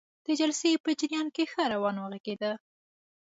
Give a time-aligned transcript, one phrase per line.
[0.25, 2.51] د جلسې په جریان کې ښه روان وغږیده.